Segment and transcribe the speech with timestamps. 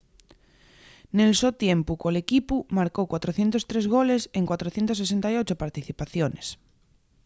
[1.17, 6.45] nel so tiempu col equipu marcó 403 goles en 468 participaciones